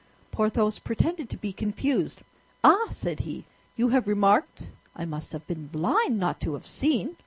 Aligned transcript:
Porthos 0.31 0.79
pretended 0.79 1.29
to 1.29 1.37
be 1.37 1.53
confused. 1.53 2.23
"Ah," 2.63 2.87
said 2.89 3.19
he, 3.19 3.45
"you 3.75 3.89
have 3.89 4.07
remarked—" 4.07 4.65
"I 4.95 5.05
must 5.05 5.31
have 5.31 5.45
been 5.45 5.67
blind 5.67 6.17
not 6.17 6.39
to 6.41 6.55
have 6.55 6.65
seen." 6.65 7.17